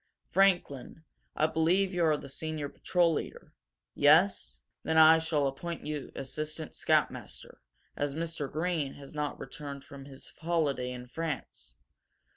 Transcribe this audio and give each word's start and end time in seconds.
Franklin, 0.31 1.03
I 1.35 1.45
believe 1.45 1.93
you 1.93 2.03
are 2.05 2.17
the 2.17 2.27
senior 2.27 2.69
patrol 2.69 3.13
leader? 3.13 3.53
Yes? 3.93 4.57
Then 4.81 4.97
I 4.97 5.19
shall 5.19 5.45
appoint 5.45 5.85
you 5.85 6.11
assistant 6.15 6.73
scoutmaster, 6.73 7.61
as 7.95 8.15
Mr. 8.15 8.51
Greene 8.51 8.95
has 8.95 9.13
not 9.13 9.39
returned 9.39 9.83
from 9.83 10.05
his 10.05 10.33
holiday 10.41 10.91
in 10.91 11.05
France. 11.05 11.77